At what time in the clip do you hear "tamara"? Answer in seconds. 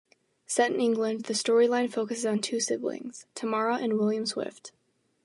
3.35-3.77